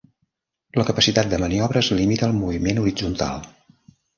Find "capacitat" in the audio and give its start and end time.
0.87-1.29